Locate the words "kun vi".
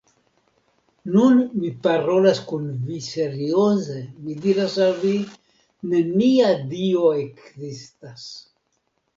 2.51-2.97